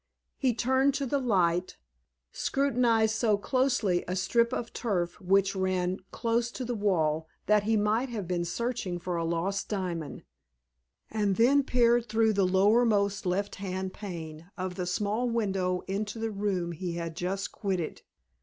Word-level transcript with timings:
He 0.35 0.55
turned 0.55 0.95
to 0.95 1.05
the 1.05 1.19
light, 1.19 1.77
scrutinized 2.31 3.13
so 3.15 3.37
closely 3.37 4.03
a 4.07 4.15
strip 4.15 4.51
of 4.51 4.73
turf 4.73 5.21
which 5.21 5.55
ran 5.55 5.99
close 6.09 6.49
to 6.53 6.65
the 6.65 6.73
wall 6.73 7.27
that 7.45 7.65
he 7.65 7.77
might 7.77 8.09
have 8.09 8.27
been 8.27 8.43
searching 8.43 8.97
for 8.97 9.15
a 9.15 9.23
lost 9.23 9.69
diamond, 9.69 10.23
and 11.11 11.35
then 11.35 11.61
peered 11.61 12.07
through 12.09 12.33
the 12.33 12.47
lowermost 12.47 13.27
left 13.27 13.53
hand 13.61 13.93
pane 13.93 14.49
of 14.57 14.73
the 14.73 14.87
small 14.87 15.29
window 15.29 15.81
into 15.87 16.17
the 16.17 16.31
room 16.31 16.71
he 16.71 16.93
had 16.93 17.15
just 17.15 17.51
quitted. 17.51 18.01